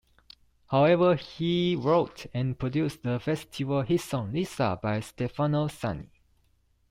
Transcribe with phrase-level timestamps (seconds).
[0.71, 6.09] However, he wrote and produced the festival hit song "Lisa" by Stefano Sani.